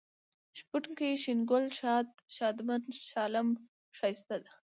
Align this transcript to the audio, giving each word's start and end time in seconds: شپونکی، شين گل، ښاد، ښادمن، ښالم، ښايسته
شپونکی، 0.57 1.11
شين 1.23 1.39
گل، 1.49 1.65
ښاد، 1.77 2.07
ښادمن، 2.35 2.81
ښالم، 3.09 3.49
ښايسته 3.97 4.35